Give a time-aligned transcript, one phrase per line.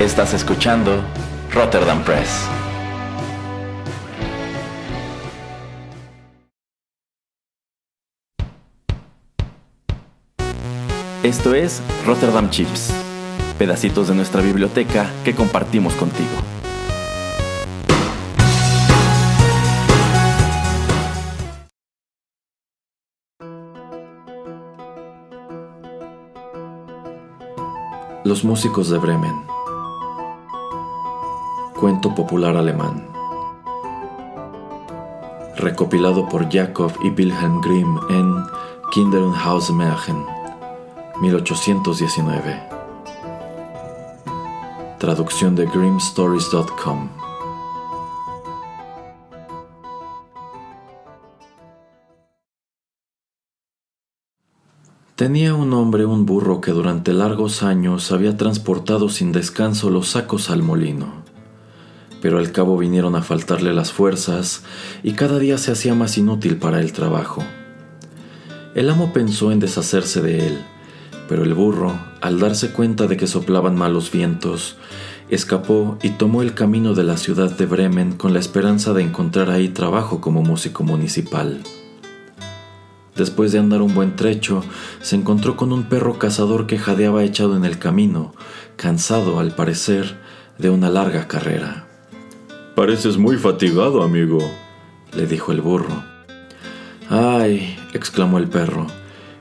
[0.00, 1.02] Estás escuchando
[1.52, 2.46] Rotterdam Press.
[11.24, 12.94] Esto es Rotterdam Chips,
[13.58, 16.30] pedacitos de nuestra biblioteca que compartimos contigo.
[28.22, 29.57] Los músicos de Bremen.
[31.80, 33.06] Cuento popular alemán.
[35.56, 38.34] Recopilado por Jakob y Wilhelm Grimm en
[38.90, 40.26] Kinder und Hausmärchen,
[41.20, 42.62] 1819.
[44.98, 47.10] Traducción de grimmstories.com.
[55.14, 60.50] Tenía un hombre un burro que durante largos años había transportado sin descanso los sacos
[60.50, 61.27] al molino.
[62.20, 64.62] Pero al cabo vinieron a faltarle las fuerzas
[65.02, 67.44] y cada día se hacía más inútil para el trabajo.
[68.74, 70.58] El amo pensó en deshacerse de él,
[71.28, 74.76] pero el burro, al darse cuenta de que soplaban malos vientos,
[75.30, 79.50] escapó y tomó el camino de la ciudad de Bremen con la esperanza de encontrar
[79.50, 81.62] ahí trabajo como músico municipal.
[83.16, 84.62] Después de andar un buen trecho,
[85.02, 88.32] se encontró con un perro cazador que jadeaba echado en el camino,
[88.76, 90.20] cansado, al parecer,
[90.56, 91.87] de una larga carrera.
[92.78, 94.38] Pareces muy fatigado, amigo,
[95.12, 96.04] le dijo el burro.
[97.10, 98.86] Ay, exclamó el perro,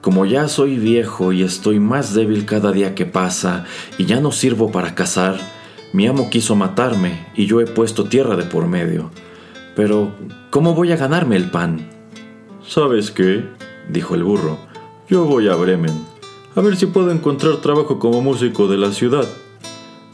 [0.00, 3.66] como ya soy viejo y estoy más débil cada día que pasa
[3.98, 5.38] y ya no sirvo para cazar,
[5.92, 9.10] mi amo quiso matarme y yo he puesto tierra de por medio.
[9.76, 10.10] Pero,
[10.48, 11.86] ¿cómo voy a ganarme el pan?
[12.66, 13.44] ¿Sabes qué?
[13.90, 14.58] dijo el burro.
[15.10, 16.02] Yo voy a Bremen,
[16.56, 19.28] a ver si puedo encontrar trabajo como músico de la ciudad.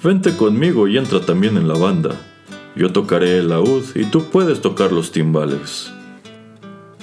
[0.02, 2.33] Vente conmigo y entra también en la banda.
[2.76, 5.92] Yo tocaré el laúd y tú puedes tocar los timbales.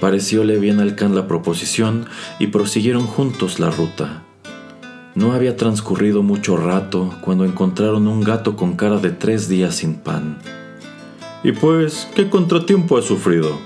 [0.02, 2.08] Parecióle bien al can la proposición
[2.40, 4.24] y prosiguieron juntos la ruta.
[5.16, 9.96] No había transcurrido mucho rato cuando encontraron un gato con cara de tres días sin
[9.96, 10.40] pan.
[11.44, 13.60] ¿Y pues qué contratiempo ha sufrido?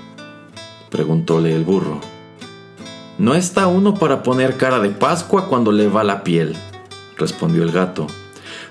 [0.90, 2.00] preguntóle el burro.
[3.18, 6.54] No está uno para poner cara de Pascua cuando le va la piel,
[7.16, 8.06] respondió el gato,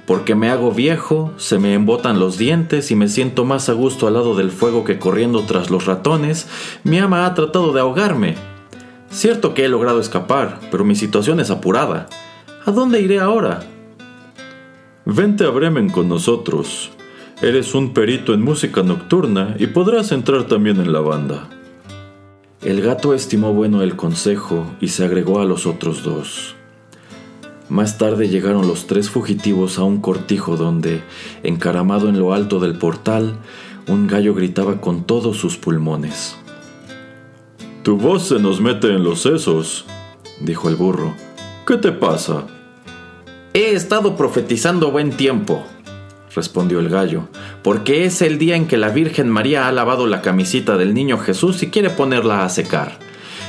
[0.06, 4.08] porque me hago viejo, se me embotan los dientes y me siento más a gusto
[4.08, 6.48] al lado del fuego que corriendo tras los ratones,
[6.84, 8.36] mi ama ha tratado de ahogarme.
[9.10, 12.08] Cierto que he logrado escapar, pero mi situación es apurada.
[12.66, 13.62] ¿A dónde iré ahora?
[15.06, 16.92] Vente a Bremen con nosotros.
[17.42, 21.50] Eres un perito en música nocturna y podrás entrar también en la banda.
[22.62, 26.56] El gato estimó bueno el consejo y se agregó a los otros dos.
[27.70, 31.02] Más tarde llegaron los tres fugitivos a un cortijo donde,
[31.42, 33.38] encaramado en lo alto del portal,
[33.88, 36.36] un gallo gritaba con todos sus pulmones.
[37.82, 39.86] Tu voz se nos mete en los sesos,
[40.40, 41.16] dijo el burro.
[41.66, 42.46] ¿Qué te pasa?
[43.54, 45.64] He estado profetizando buen tiempo,
[46.36, 47.30] respondió el gallo,
[47.64, 51.18] porque es el día en que la Virgen María ha lavado la camisita del niño
[51.18, 53.05] Jesús y quiere ponerla a secar.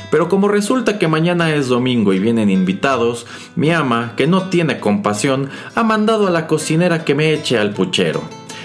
[0.09, 3.25] Pero como resulta que mañana es domingo y vienen invitados,
[3.55, 7.73] mi ama, que no tiene compasión, ha mandado a la cocinera que me eche al
[7.73, 8.21] puchero.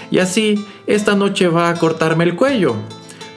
[0.09, 2.75] Y así, esta noche va a cortarme el cuello.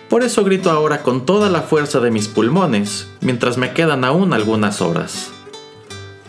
[0.08, 4.32] Por eso grito ahora con toda la fuerza de mis pulmones, mientras me quedan aún
[4.32, 5.32] algunas horas.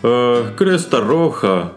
[0.02, 1.72] Ah, cresta roja,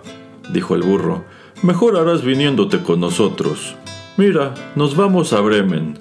[0.52, 1.26] dijo el burro.
[1.62, 3.76] Mejor harás viniéndote con nosotros.
[4.18, 6.00] Mira, nos vamos a Bremen.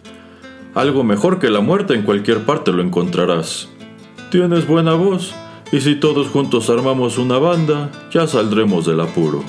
[0.75, 3.69] Algo mejor que la muerte en cualquier parte lo encontrarás.
[4.31, 5.35] Tienes buena voz,
[5.73, 9.43] y si todos juntos armamos una banda, ya saldremos del apuro.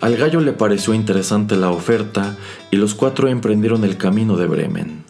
[0.00, 2.38] Al gallo le pareció interesante la oferta
[2.70, 5.04] y los cuatro emprendieron el camino de Bremen.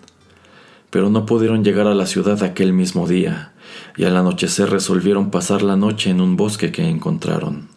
[0.91, 3.53] Pero no pudieron llegar a la ciudad aquel mismo día,
[3.97, 7.69] y al anochecer resolvieron pasar la noche en un bosque que encontraron.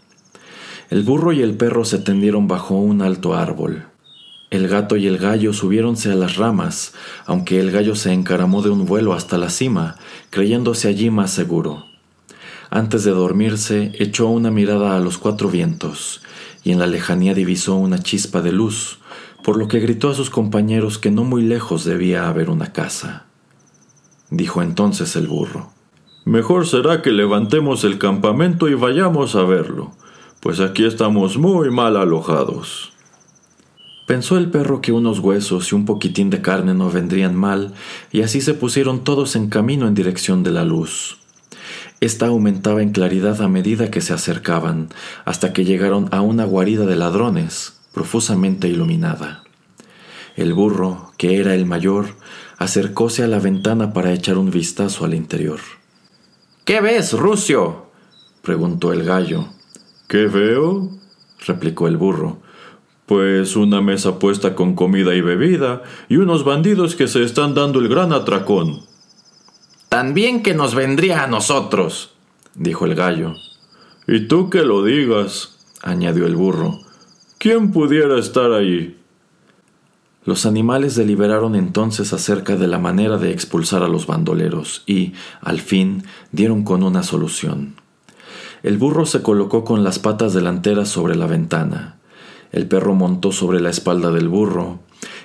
[0.89, 3.85] El burro y el perro se tendieron bajo un alto árbol.
[4.49, 6.93] El gato y el gallo subiéronse a las ramas,
[7.25, 9.95] aunque el gallo se encaramó de un vuelo hasta la cima,
[10.29, 11.85] creyéndose allí más seguro.
[12.69, 16.21] Antes de dormirse, echó una mirada a los cuatro vientos,
[16.63, 18.99] y en la lejanía divisó una chispa de luz,
[19.43, 23.25] por lo que gritó a sus compañeros que no muy lejos debía haber una casa.
[24.29, 25.71] Dijo entonces el burro.
[26.25, 29.93] Mejor será que levantemos el campamento y vayamos a verlo
[30.39, 32.88] pues aquí estamos muy mal alojados.
[34.09, 37.75] Pensó el perro que unos huesos y un poquitín de carne no vendrían mal,
[38.11, 41.19] y así se pusieron todos en camino en dirección de la luz.
[41.99, 44.89] Esta aumentaba en claridad a medida que se acercaban,
[45.25, 49.43] hasta que llegaron a una guarida de ladrones, profusamente iluminada.
[50.35, 52.15] El burro, que era el mayor,
[52.57, 55.59] acercóse a la ventana para echar un vistazo al interior.
[56.65, 57.91] ¿Qué ves, Rucio?
[58.41, 59.49] preguntó el gallo.
[60.07, 60.97] ¿Qué veo?
[61.45, 62.48] replicó el burro.
[63.09, 67.79] Pues una mesa puesta con comida y bebida y unos bandidos que se están dando
[67.79, 68.81] el gran atracón.
[69.89, 72.11] También que nos vendría a nosotros,
[72.53, 73.33] dijo el gallo.
[74.07, 76.81] Y tú que lo digas, añadió el burro.
[77.39, 78.95] ¿Quién pudiera estar allí?
[80.23, 85.61] Los animales deliberaron entonces acerca de la manera de expulsar a los bandoleros y, al
[85.61, 87.73] fin, dieron con una solución.
[88.61, 91.98] El burro se colocó con las patas delanteras sobre la ventana.
[92.51, 94.79] El perro montó sobre la espalda del burro,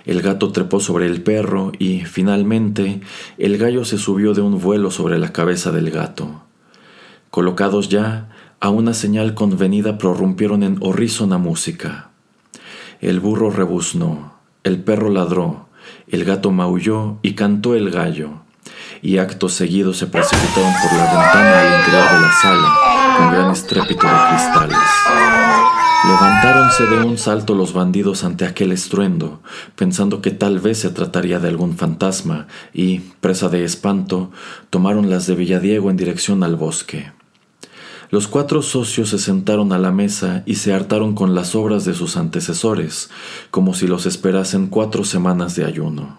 [0.04, 3.00] el gato trepó sobre el perro y, finalmente,
[3.38, 6.42] el gallo se subió de un vuelo sobre la cabeza del gato.
[7.30, 8.28] Colocados ya,
[8.60, 12.10] a una señal convenida prorrumpieron en horrísona música.
[13.00, 15.68] El burro rebuznó, el perro ladró,
[16.08, 18.42] el gato maulló y cantó el gallo,
[19.02, 22.74] y acto seguido se precipitaron por la ventana al interior de la sala,
[23.16, 25.33] con gran estrépito de cristales.
[26.06, 29.40] Levantáronse de un salto los bandidos ante aquel estruendo,
[29.74, 34.30] pensando que tal vez se trataría de algún fantasma, y, presa de espanto,
[34.68, 37.12] tomaron las de Villadiego en dirección al bosque.
[38.10, 41.94] Los cuatro socios se sentaron a la mesa y se hartaron con las obras de
[41.94, 43.08] sus antecesores,
[43.50, 46.18] como si los esperasen cuatro semanas de ayuno.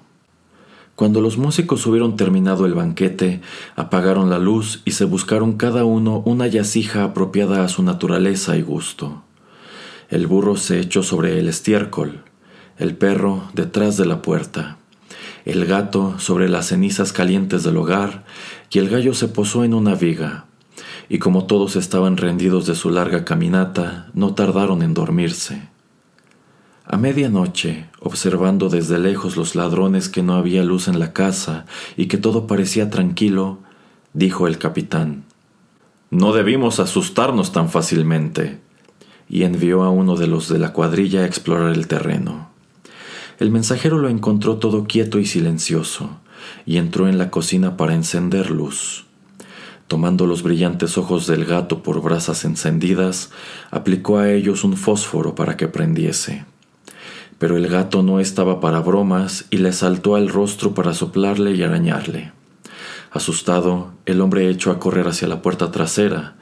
[0.95, 3.41] Cuando los músicos hubieron terminado el banquete,
[3.75, 8.63] apagaron la luz y se buscaron cada uno una yacija apropiada a su naturaleza y
[8.63, 9.24] gusto.
[10.09, 12.23] El burro se echó sobre el estiércol,
[12.77, 14.77] el perro detrás de la puerta,
[15.45, 18.23] el gato sobre las cenizas calientes del hogar,
[18.69, 20.45] y el gallo se posó en una viga.
[21.09, 25.69] Y como todos estaban rendidos de su larga caminata, no tardaron en dormirse.
[26.85, 31.65] A medianoche, observando desde lejos los ladrones que no había luz en la casa
[31.97, 33.59] y que todo parecía tranquilo,
[34.13, 35.23] dijo el capitán,
[36.11, 38.64] No debimos asustarnos tan fácilmente
[39.29, 42.49] y envió a uno de los de la cuadrilla a explorar el terreno.
[43.39, 46.09] El mensajero lo encontró todo quieto y silencioso,
[46.65, 49.05] y entró en la cocina para encender luz.
[49.87, 53.31] Tomando los brillantes ojos del gato por brasas encendidas,
[53.69, 56.45] aplicó a ellos un fósforo para que prendiese.
[57.37, 61.61] Pero el gato no estaba para bromas y le saltó al rostro para soplarle y
[61.61, 62.31] arañarle.
[63.11, 66.35] Asustado, el hombre echó a correr hacia la puerta trasera,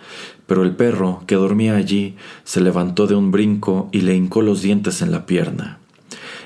[0.48, 4.62] pero el perro, que dormía allí, se levantó de un brinco y le hincó los
[4.62, 5.80] dientes en la pierna.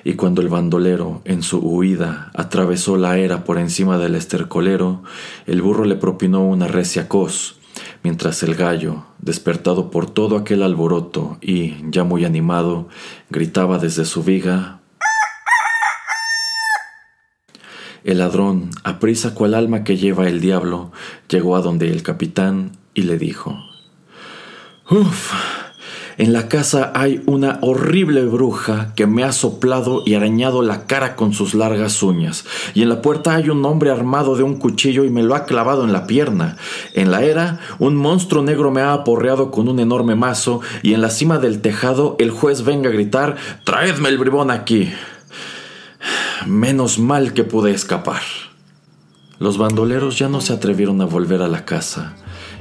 [0.03, 5.03] Y cuando el bandolero, en su huida, atravesó la era por encima del estercolero,
[5.45, 7.57] el burro le propinó una recia cos,
[8.03, 12.87] mientras el gallo, despertado por todo aquel alboroto y, ya muy animado,
[13.29, 14.79] gritaba desde su viga
[18.07, 20.93] El ladrón, aprisa cual alma que lleva el diablo,
[21.27, 23.66] llegó a donde el capitán y le dijo
[24.89, 25.33] Uf,
[26.17, 31.17] en la casa hay una horrible bruja que me ha soplado y arañado la cara
[31.17, 35.03] con sus largas uñas, y en la puerta hay un hombre armado de un cuchillo
[35.03, 36.55] y me lo ha clavado en la pierna.
[36.93, 41.01] En la era, un monstruo negro me ha aporreado con un enorme mazo, y en
[41.01, 43.35] la cima del tejado el juez venga a gritar
[43.65, 44.89] Traedme el bribón aquí.
[46.45, 48.21] Menos mal que pude escapar.
[49.37, 52.15] Los bandoleros ya no se atrevieron a volver a la casa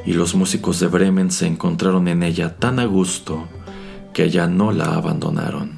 [0.06, 3.48] y los músicos de Bremen se encontraron en ella tan a gusto
[4.14, 5.75] que ya no la abandonaron.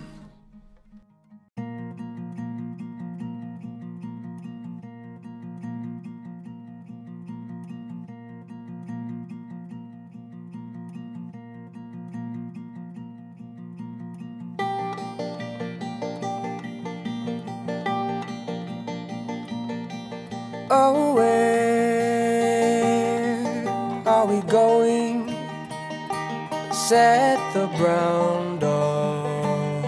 [26.89, 29.85] Said the brown dog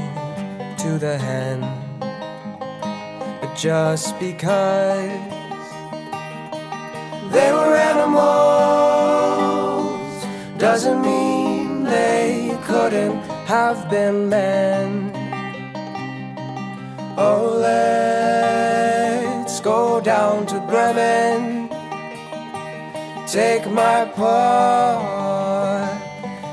[0.76, 1.60] to the hen.
[3.40, 5.10] But just because
[7.32, 8.20] they were animals
[10.58, 13.16] doesn't mean they couldn't
[13.46, 15.10] have been men.
[17.16, 17.56] Oh,
[19.32, 21.70] let's go down to Bremen
[23.26, 25.99] Take my part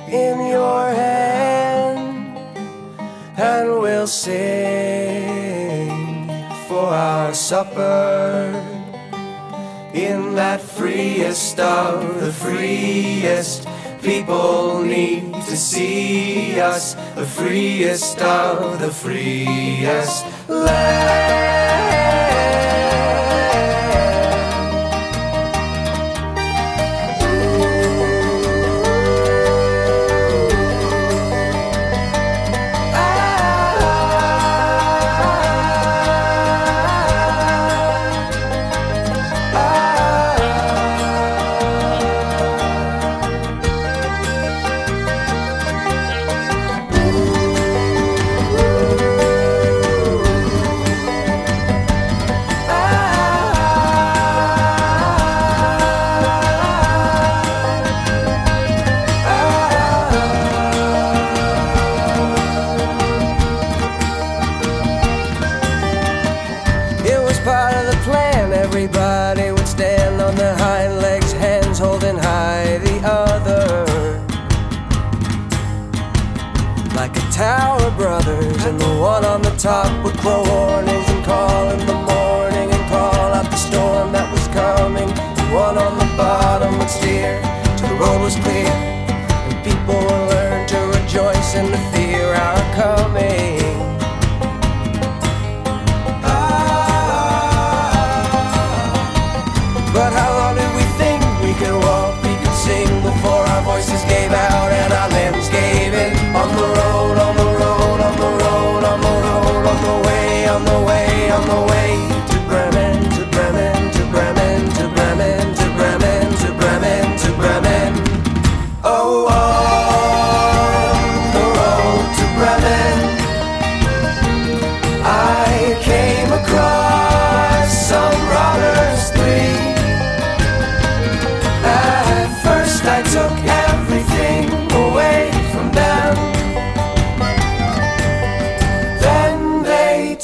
[0.08, 2.38] in your hand,
[3.38, 4.30] and we'll sing
[6.68, 8.54] for our supper
[9.94, 13.68] in that freest of the freest.
[14.02, 21.57] People need to see us, the freest of the freest land.
[68.90, 73.86] Everybody would stand on their hind legs, hands holding high the other.
[76.96, 81.70] Like a tower, brothers, and the one on the top would crow warnings and call
[81.72, 82.07] in the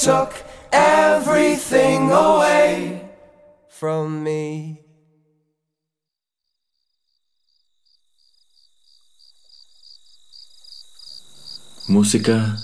[0.03, 0.33] took
[0.73, 3.01] everything away
[3.69, 4.81] from me.
[11.87, 12.57] Música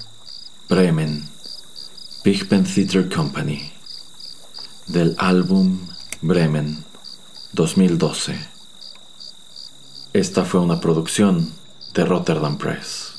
[0.67, 1.23] Bremen,
[2.25, 3.71] Big Ben Theatre Company,
[4.87, 5.87] del álbum
[6.21, 6.83] Bremen
[7.53, 8.37] 2012.
[10.11, 11.53] Esta fue una producción
[11.93, 13.18] de Rotterdam Press.